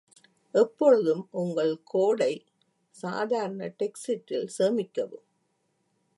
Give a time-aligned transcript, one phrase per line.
[0.53, 2.31] எப்பொழுதும் உங்கள் கோடை
[2.95, 5.25] சாதாரண டெக்சிட்டில் சேமிக்கவும்.